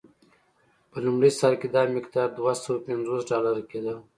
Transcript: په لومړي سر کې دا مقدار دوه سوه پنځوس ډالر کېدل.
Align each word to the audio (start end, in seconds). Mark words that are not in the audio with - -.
په 0.91 0.97
لومړي 1.05 1.31
سر 1.39 1.53
کې 1.59 1.67
دا 1.75 1.81
مقدار 1.95 2.27
دوه 2.37 2.53
سوه 2.63 2.77
پنځوس 2.87 3.21
ډالر 3.31 3.57
کېدل. 3.71 3.97